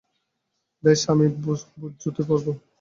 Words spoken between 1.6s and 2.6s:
বুটজুতোই পরব।